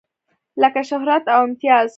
لکه 0.61 0.81
شهرت 0.89 1.23
او 1.35 1.39
امتياز. 1.47 1.89